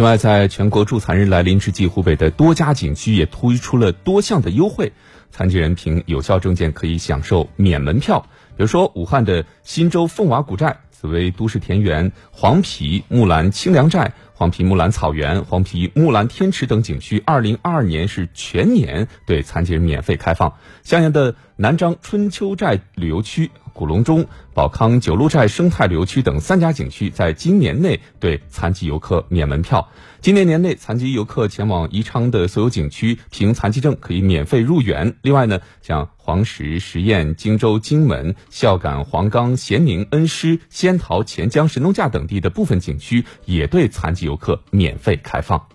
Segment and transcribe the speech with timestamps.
[0.00, 4.94] 另外，在全国助残日来临之际，湖北的多家景区也推出了多项的优惠，
[5.30, 8.20] 残疾人凭有效证件可以享受免门票。
[8.56, 20.54] 比如说，武汉的新洲凤娃古寨、紫薇都市田园、黄陂木兰清凉寨、黄陂木兰草原、黄陂木兰天池等景区，二零二二年是全年对残疾人免费开放。
[20.82, 23.50] 襄阳的南漳春秋寨旅游区。
[23.72, 29.88] 古隆中、宝康九路寨生态旅游区等三家景区，在今年内对残疾游客免门票。
[30.20, 35.16] 今年年内，残疾游客前往宜昌的所有景区，凭残疾证可以免费入园。
[35.22, 45.66] 另外呢，像黄石、十堰、荆州、荆门、孝感、黄冈、咸宁、恩施、仙桃、潜江、神农架等地的部分景区，也对残疾游客免费开放。